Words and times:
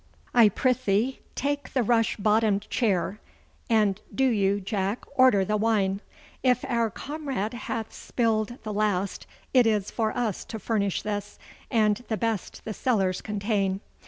I 0.33 0.49
prythee 0.49 1.19
take 1.35 1.73
the 1.73 1.83
rush 1.83 2.17
bottomed 2.17 2.67
chair, 2.71 3.19
and 3.69 4.01
do 4.15 4.23
you, 4.25 4.59
Jack, 4.59 5.05
order 5.15 5.45
the 5.45 5.57
wine. 5.57 6.01
If 6.41 6.65
our 6.65 6.89
comrade 6.89 7.53
hath 7.53 7.93
spilled 7.93 8.57
the 8.63 8.73
last 8.73 9.27
it 9.53 9.67
is 9.67 9.91
for 9.91 10.11
us 10.17 10.43
to 10.45 10.57
furnish 10.57 11.03
this, 11.03 11.37
and 11.69 11.97
the 12.07 12.17
best 12.17 12.65
the 12.65 12.73
cellars 12.73 13.21
contain. 13.21 13.79